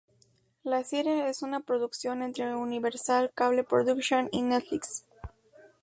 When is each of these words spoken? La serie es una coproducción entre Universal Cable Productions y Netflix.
La 0.63 0.83
serie 0.83 1.29
es 1.29 1.43
una 1.43 1.59
coproducción 1.59 2.23
entre 2.23 2.55
Universal 2.55 3.31
Cable 3.35 3.63
Productions 3.63 4.29
y 4.31 4.41
Netflix. 4.41 5.05